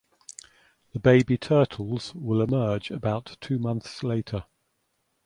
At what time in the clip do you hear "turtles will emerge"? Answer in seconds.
1.37-2.89